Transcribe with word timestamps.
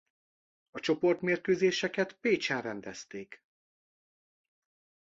A 0.71 0.79
csoportmérkőzéseket 0.79 2.13
Pécsen 2.13 2.61
rendezték. 2.61 3.43